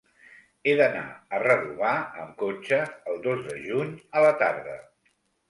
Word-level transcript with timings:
He 0.69 0.73
d'anar 0.77 1.03
a 1.37 1.41
Redovà 1.43 1.91
amb 2.23 2.33
cotxe 2.41 2.81
el 3.13 3.21
dos 3.27 3.45
de 3.51 3.59
juny 3.67 3.93
a 4.23 4.27
la 4.27 4.35
tarda. 4.43 4.77